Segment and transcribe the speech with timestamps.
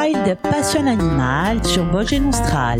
[0.00, 2.78] Wild Passion Animal sur Vosges Austral.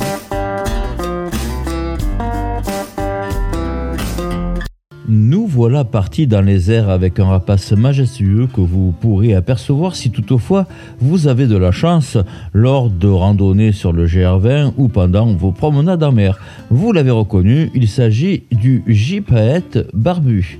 [5.07, 10.11] Nous voilà partis dans les airs avec un rapace majestueux que vous pourrez apercevoir si
[10.11, 10.67] toutefois
[11.01, 12.17] vous avez de la chance
[12.55, 16.39] lors de randonnées sur le GR20 ou pendant vos promenades en mer.
[16.71, 20.59] Vous l'avez reconnu, il s'agit du gypaète barbu.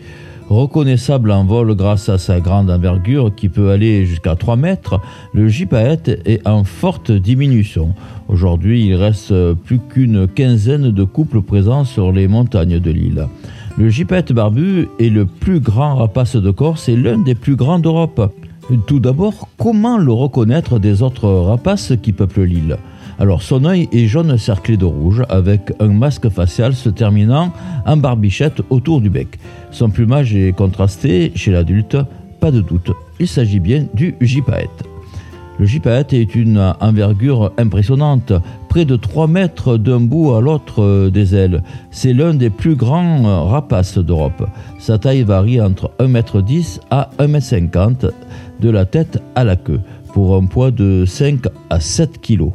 [0.51, 5.01] Reconnaissable en vol grâce à sa grande envergure qui peut aller jusqu'à 3 mètres,
[5.33, 7.95] le gypaète est en forte diminution.
[8.27, 13.29] Aujourd'hui, il reste plus qu'une quinzaine de couples présents sur les montagnes de l'île.
[13.79, 17.79] Le gypaète barbu est le plus grand rapace de Corse et l'un des plus grands
[17.79, 18.35] d'Europe.
[18.89, 22.77] Tout d'abord, comment le reconnaître des autres rapaces qui peuplent l'île?
[23.21, 27.53] Alors son œil est jaune cerclé de rouge avec un masque facial se terminant
[27.85, 29.39] en barbichette autour du bec.
[29.71, 31.99] Son plumage est contrasté chez l'adulte,
[32.41, 34.85] pas de doute, il s'agit bien du gypaète.
[35.59, 38.33] Le gypaète est une envergure impressionnante,
[38.71, 41.63] près de 3 mètres d'un bout à l'autre des ailes.
[41.91, 44.49] C'est l'un des plus grands rapaces d'Europe.
[44.79, 48.11] Sa taille varie entre 1,10 m à 1,50 m
[48.61, 49.81] de la tête à la queue,
[50.15, 52.53] pour un poids de 5 à 7 kg.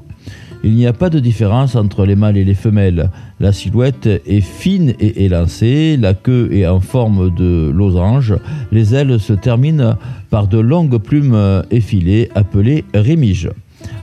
[0.66, 3.12] Il n'y a pas de différence entre les mâles et les femelles.
[3.40, 8.34] La silhouette est fine et élancée, la queue est en forme de losange,
[8.72, 9.96] les ailes se terminent
[10.32, 13.52] par de longues plumes effilées appelées rémiges.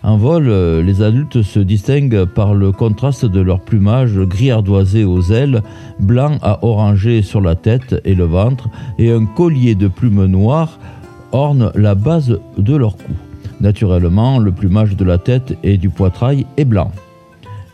[0.04, 0.48] En vol,
[0.86, 5.62] les adultes se distinguent par le contraste de leur plumage gris ardoisé aux ailes,
[5.98, 8.68] blanc à orangé sur la tête et le ventre,
[9.00, 10.78] et un collier de plumes noires
[11.32, 13.31] orne la base de leur cou.
[13.62, 16.90] Naturellement, le plumage de la tête et du poitrail est blanc.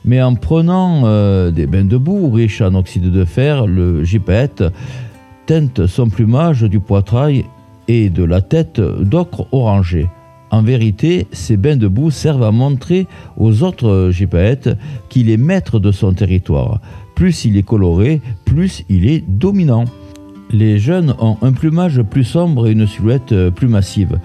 [0.05, 4.63] Mais en prenant euh, des bains de boue riches en oxyde de fer, le gypaète
[5.47, 7.47] teinte son plumage du poitrail
[7.89, 10.09] et de la tête d'ocre orangé.
[10.51, 13.07] En vérité, ces bains de boue servent à montrer
[13.39, 14.69] aux autres gypaètes
[15.09, 16.83] qu'il est maître de son territoire.
[17.15, 19.87] Plus il est coloré, plus il est dominant.
[20.51, 24.19] Les jeunes ont un plumage plus sombre et une silhouette plus massive.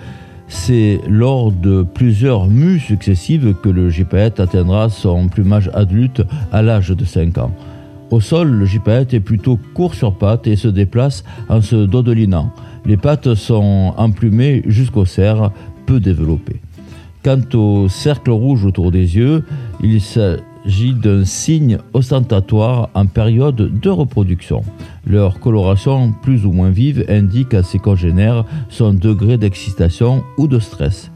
[0.56, 6.22] C'est lors de plusieurs mues successives que le gypaète atteindra son plumage adulte
[6.54, 7.52] à l'âge de 5 ans.
[8.12, 12.54] Au sol, le gypaète est plutôt court sur pattes et se déplace en se dodelinant.
[12.86, 15.52] Les pattes sont emplumées jusqu'au cerf,
[15.86, 16.62] peu développées.
[17.26, 19.44] Quant au cercle rouge autour des yeux,
[19.82, 24.64] il s'agit d'un signe ostentatoire en période de reproduction.
[25.06, 30.60] Leur coloration plus ou moins vive indique à ses congénères son degré d'excitation ou de
[30.60, 31.12] stress.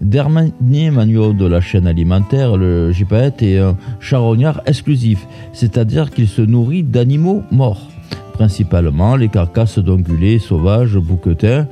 [0.00, 6.42] Dernier manuel de la chaîne alimentaire, le gypaète est un charognard exclusif, c'est-à-dire qu'il se
[6.42, 7.88] nourrit d'animaux morts,
[8.34, 11.66] principalement les carcasses d'ongulés sauvages, bouquetins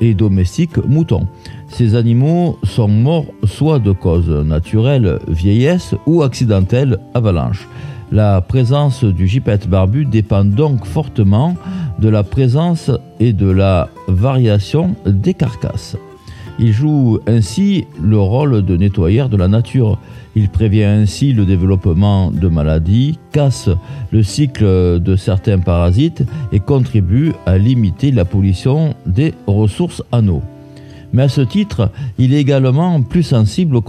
[0.00, 1.26] et domestiques moutons.
[1.68, 7.66] Ces animaux sont morts soit de cause naturelle, vieillesse, ou accidentelle, avalanche.
[8.12, 11.56] La présence du gypaète barbu dépend donc fortement
[11.98, 15.96] de la présence et de la variation des carcasses.
[16.58, 19.98] Il joue ainsi le rôle de nettoyeur de la nature.
[20.36, 23.68] Il prévient ainsi le développement de maladies, casse
[24.12, 24.64] le cycle
[25.00, 30.42] de certains parasites et contribue à limiter la pollution des ressources en eau
[31.14, 33.82] mais à ce titre, il est également plus sensible aux,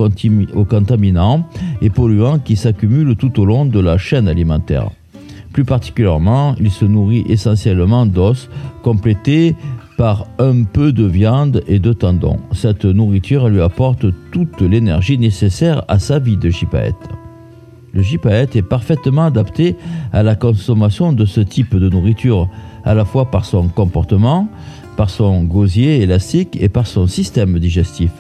[0.65, 1.43] contaminants
[1.81, 4.91] et polluants qui s'accumulent tout au long de la chaîne alimentaire.
[5.51, 8.47] Plus particulièrement, il se nourrit essentiellement d'os,
[8.83, 9.55] complétés
[9.97, 12.39] par un peu de viande et de tendons.
[12.51, 16.95] Cette nourriture lui apporte toute l'énergie nécessaire à sa vie de gypaète.
[17.93, 19.77] Le gypaète est parfaitement adapté
[20.11, 22.49] à la consommation de ce type de nourriture,
[22.83, 24.49] à la fois par son comportement,
[24.97, 28.11] par son gosier élastique et par son système digestif.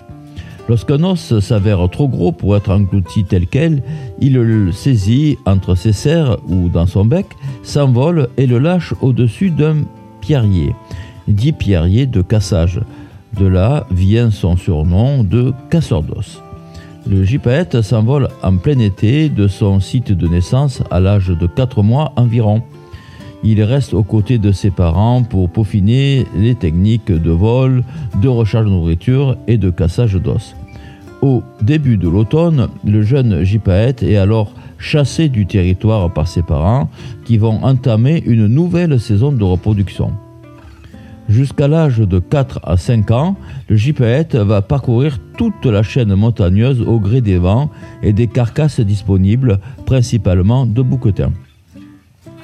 [0.67, 3.83] Lorsqu'un os s'avère trop gros pour être englouti tel quel,
[4.19, 7.27] il le saisit entre ses serres ou dans son bec,
[7.61, 9.83] s'envole et le lâche au-dessus d'un
[10.21, 10.73] pierrier,
[11.27, 12.81] dit pierrier de cassage.
[13.37, 16.41] De là vient son surnom de casseur d'os.
[17.07, 21.83] Le gypaète s'envole en plein été de son site de naissance à l'âge de 4
[21.83, 22.63] mois environ.
[23.43, 27.83] Il reste aux côtés de ses parents pour peaufiner les techniques de vol,
[28.21, 30.55] de recharge de nourriture et de cassage d'os.
[31.21, 36.89] Au début de l'automne, le jeune gypaète est alors chassé du territoire par ses parents
[37.23, 40.11] qui vont entamer une nouvelle saison de reproduction.
[41.27, 43.35] Jusqu'à l'âge de 4 à 5 ans,
[43.67, 47.71] le gypaète va parcourir toute la chaîne montagneuse au gré des vents
[48.03, 51.33] et des carcasses disponibles, principalement de bouquetins.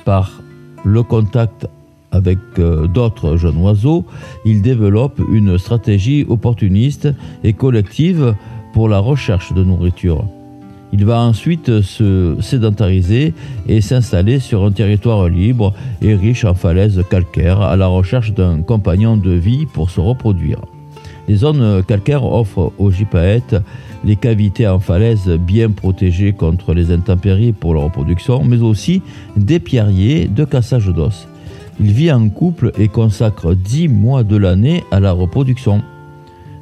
[0.03, 0.41] Par
[0.83, 1.67] le contact
[2.11, 4.05] avec euh, d'autres jeunes oiseaux,
[4.45, 7.07] il développe une stratégie opportuniste
[7.43, 8.35] et collective
[8.73, 10.25] pour la recherche de nourriture.
[10.93, 13.33] Il va ensuite se sédentariser
[13.67, 18.61] et s'installer sur un territoire libre et riche en falaises calcaires à la recherche d'un
[18.61, 20.59] compagnon de vie pour se reproduire.
[21.27, 23.55] Les zones calcaires offrent aux gypaètes
[24.03, 29.01] les cavités en falaise bien protégées contre les intempéries pour la reproduction, mais aussi
[29.37, 31.27] des pierriers de cassage d'os.
[31.79, 35.81] Il vit en couple et consacre 10 mois de l'année à la reproduction.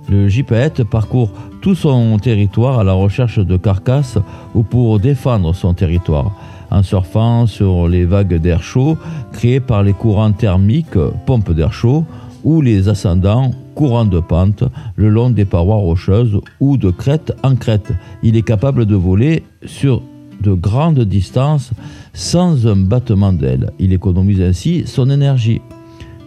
[0.10, 4.18] Le gypaète parcourt tout son territoire à la recherche de carcasses
[4.56, 6.32] ou pour défendre son territoire,
[6.72, 8.98] en surfant sur les vagues d'air chaud
[9.32, 10.98] créées par les courants thermiques,
[11.28, 12.06] pompes d'air chaud,
[12.44, 14.64] ou les ascendants, courants de pente,
[14.96, 17.92] le long des parois rocheuses ou de crête en crête.
[18.24, 20.02] Il est capable de voler sur
[20.42, 21.72] de grandes distances
[22.14, 23.72] sans un battement d'aile.
[23.78, 25.62] Il économise ainsi son énergie.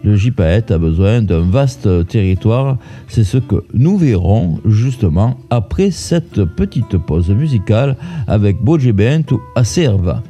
[0.04, 6.44] Le gypaète a besoin d'un vaste territoire, c'est ce que nous verrons justement après cette
[6.44, 7.96] petite pause musicale
[8.26, 10.22] avec Bojebent à Serva.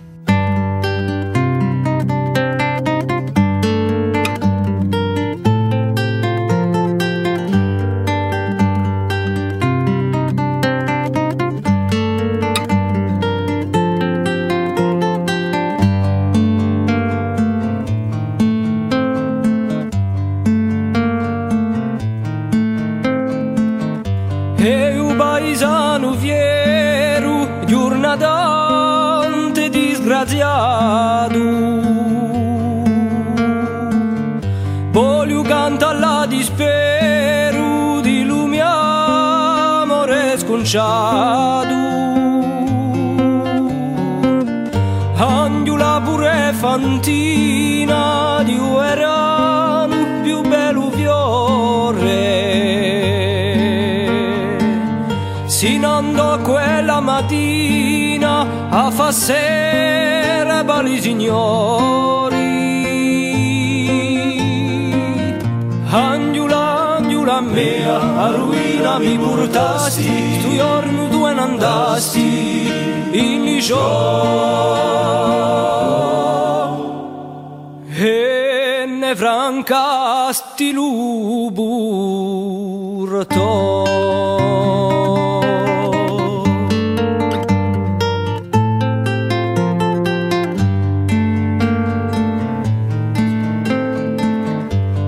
[35.63, 41.75] accanto alla dispero di lumi amore sconciato.
[45.15, 52.01] Angiula pure fantina di uerano più bello fiore.
[55.47, 62.22] Si nando quella mattina a fa sera balisignore
[67.53, 72.71] mea, a ruina mi purtasti, tu giorno due andasti,
[73.13, 73.61] in mi
[77.95, 81.51] e ne francasti l'uburto.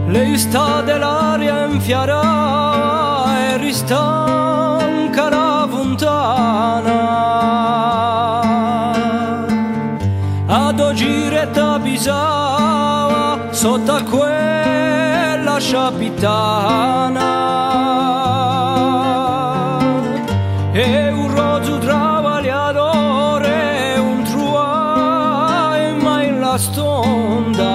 [0.07, 0.83] Lei sta
[13.95, 17.33] stata quella capitana.
[20.73, 27.74] E un rozzo travagliatore un truai mai la stonda.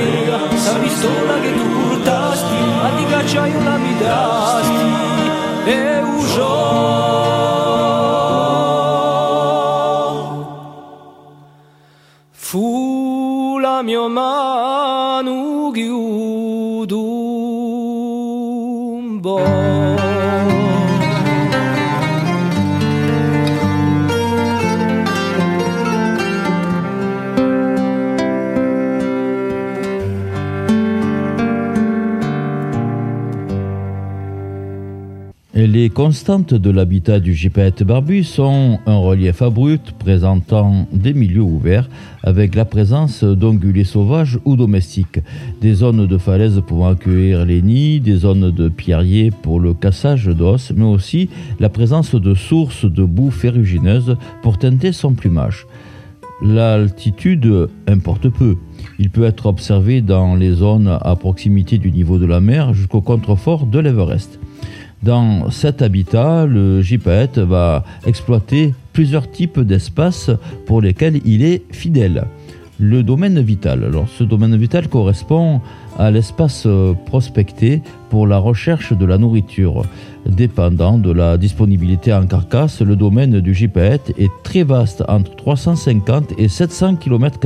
[0.04, 4.85] mia, sa pistola che tu portasti, ma ti cacciaio una mi dasti,
[5.64, 7.39] è e, un gioco.
[35.80, 41.88] Les constantes de l'habitat du gypaète barbu sont un relief abrupt présentant des milieux ouverts
[42.22, 45.20] avec la présence d'ongulés sauvages ou domestiques,
[45.62, 50.26] des zones de falaises pouvant accueillir les nids, des zones de pierriers pour le cassage
[50.26, 55.66] d'os, mais aussi la présence de sources de boue ferrugineuse pour teinter son plumage.
[56.42, 58.58] L'altitude importe peu.
[58.99, 63.00] Il peut être observé dans les zones à proximité du niveau de la mer jusqu'au
[63.00, 64.38] contrefort de l'Everest.
[65.02, 70.30] Dans cet habitat, le gypaète va exploiter plusieurs types d'espaces
[70.66, 72.26] pour lesquels il est fidèle.
[72.78, 73.85] Le domaine vital.
[73.85, 75.62] Alors, ce domaine vital correspond
[75.99, 76.66] à l'espace
[77.07, 77.80] prospecté
[78.11, 79.85] pour la recherche de la nourriture.
[80.26, 86.35] Dépendant de la disponibilité en carcasse, le domaine du gypaète est très vaste, entre 350
[86.38, 87.38] et 700 km.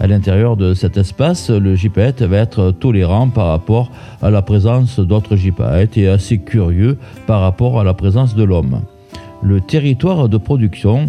[0.00, 3.90] À l'intérieur de cet espace, le gypaète va être tolérant par rapport
[4.22, 8.80] à la présence d'autres gypaètes et assez curieux par rapport à la présence de l'homme.
[9.42, 11.06] Le territoire de production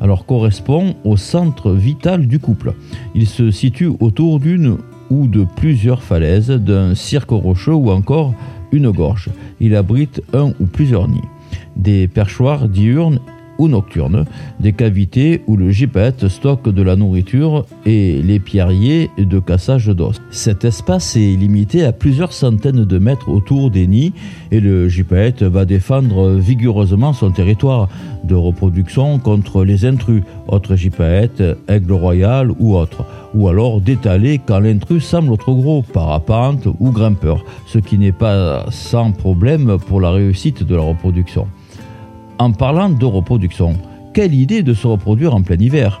[0.00, 2.74] alors correspond au centre vital du couple.
[3.16, 4.78] Il se situe autour d'une
[5.10, 8.34] ou de plusieurs falaises, d'un cirque rocheux ou encore
[8.70, 9.30] une gorge.
[9.58, 11.28] Il abrite un ou plusieurs nids.
[11.76, 13.18] Des perchoirs diurnes
[13.58, 14.24] ou nocturnes,
[14.60, 20.20] des cavités où le gypaète stocke de la nourriture et les pierriers de cassage d'os.
[20.30, 24.12] Cet espace est limité à plusieurs centaines de mètres autour des nids
[24.50, 27.88] et le gypaète va défendre vigoureusement son territoire
[28.24, 34.60] de reproduction contre les intrus, autres gypaètes, aigle royal ou autres, ou alors d'étaler quand
[34.60, 40.10] l'intrus semble trop gros, parapente ou grimpeur, ce qui n'est pas sans problème pour la
[40.10, 41.46] réussite de la reproduction.
[42.38, 43.74] En parlant de reproduction,
[44.14, 46.00] quelle idée de se reproduire en plein hiver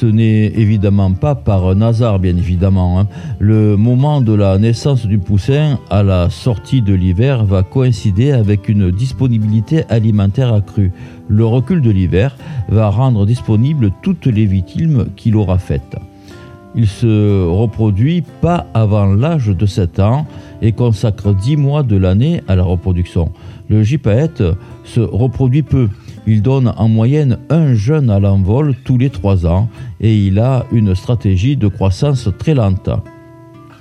[0.00, 3.00] ce n'est évidemment pas par hasard, bien évidemment.
[3.00, 3.08] Hein.
[3.40, 8.68] Le moment de la naissance du poussin à la sortie de l'hiver va coïncider avec
[8.68, 10.92] une disponibilité alimentaire accrue.
[11.26, 12.36] Le recul de l'hiver
[12.68, 15.96] va rendre disponibles toutes les victimes qu'il aura faites.
[16.78, 20.28] Il se reproduit pas avant l'âge de 7 ans
[20.62, 23.32] et consacre 10 mois de l'année à la reproduction.
[23.68, 24.44] Le gypaète
[24.84, 25.88] se reproduit peu.
[26.28, 29.68] Il donne en moyenne un jeune à l'envol tous les 3 ans
[30.00, 32.90] et il a une stratégie de croissance très lente.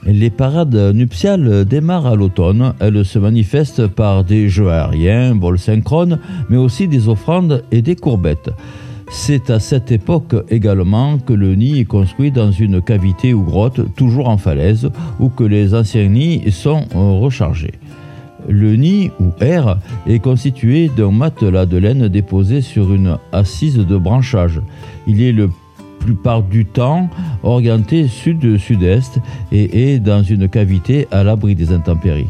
[0.04, 2.74] Les parades nuptiales démarrent à l'automne.
[2.80, 6.18] Elles se manifestent par des jeux aériens, vols synchrones,
[6.50, 8.50] mais aussi des offrandes et des courbettes.
[9.10, 13.82] C'est à cette époque également que le nid est construit dans une cavité ou grotte,
[13.96, 17.74] toujours en falaise, ou que les anciens nids sont rechargés.
[18.50, 23.98] Le nid ou air est constitué d'un matelas de laine déposé sur une assise de
[23.98, 24.62] branchage.
[25.08, 25.50] Il est le
[26.00, 27.10] plupart du temps
[27.44, 29.20] orienté sud-sud-est
[29.52, 32.30] et est dans une cavité à l'abri des intempéries.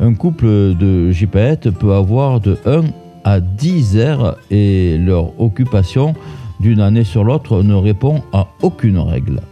[0.00, 2.82] Un couple de gypaètes peut avoir de 1
[3.26, 6.14] à 10 heures et leur occupation
[6.60, 9.42] d'une année sur l'autre ne répond à aucune règle.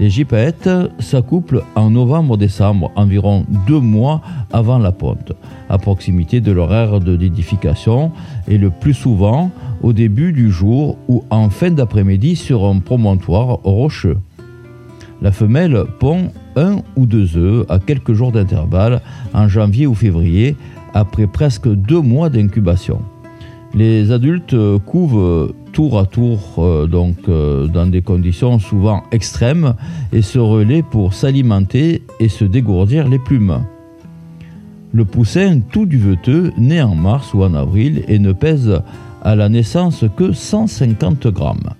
[0.00, 5.32] Les gypaètes s'accouplent en novembre-décembre, environ deux mois avant la ponte,
[5.68, 8.12] à proximité de leur aire de nidification
[8.48, 9.50] et le plus souvent
[9.82, 14.18] au début du jour ou en fin d'après-midi sur un promontoire rocheux.
[15.20, 19.02] La femelle pond un ou deux œufs à quelques jours d'intervalle
[19.34, 20.56] en janvier ou février
[20.94, 23.02] après presque deux mois d'incubation.
[23.74, 29.74] Les adultes euh, couvent euh, tour à tour euh, donc dans des conditions souvent extrêmes
[30.12, 33.60] et se relaient pour s'alimenter et se dégourdir les plumes.
[34.92, 38.80] Le poussin tout duveteux naît en mars ou en avril et ne pèse
[39.22, 41.70] à la naissance que 150 grammes.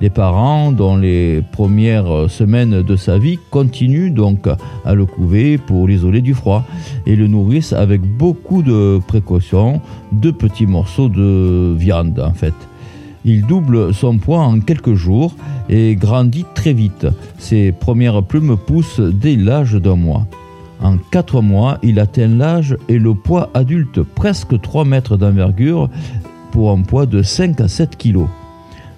[0.00, 4.48] Les parents, dans les premières semaines de sa vie, continuent donc
[4.84, 6.64] à le couver pour l'isoler du froid
[7.06, 9.80] et le nourrissent avec beaucoup de précautions,
[10.12, 12.54] de petits morceaux de viande en fait.
[13.24, 15.34] Il double son poids en quelques jours
[15.70, 17.06] et grandit très vite.
[17.38, 20.26] Ses premières plumes poussent dès l'âge d'un mois.
[20.82, 25.88] En 4 mois, il atteint l'âge et le poids adulte, presque 3 mètres d'envergure,
[26.54, 28.28] pour un poids de 5 à 7 kilos.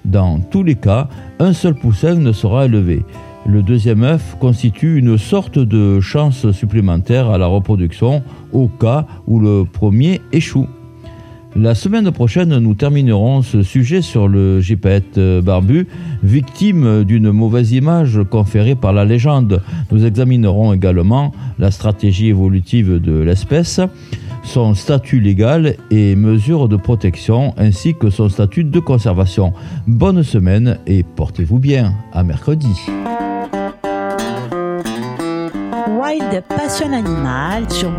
[0.04, 1.08] Dans tous les cas,
[1.38, 3.02] un seul poussin ne sera élevé.
[3.46, 8.22] Le deuxième œuf constitue une sorte de chance supplémentaire à la reproduction
[8.52, 10.66] au cas où le premier échoue.
[11.58, 15.86] La semaine prochaine, nous terminerons ce sujet sur le gypaète barbu,
[16.22, 19.62] victime d'une mauvaise image conférée par la légende.
[19.90, 23.80] Nous examinerons également la stratégie évolutive de l'espèce,
[24.47, 29.53] son statut légal et mesures de protection, ainsi que son statut de conservation.
[29.87, 31.93] Bonne semaine et portez-vous bien.
[32.12, 32.75] À mercredi.
[35.88, 37.91] Wild Passion Animal sur.